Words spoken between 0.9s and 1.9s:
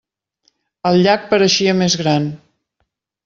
El llac pareixia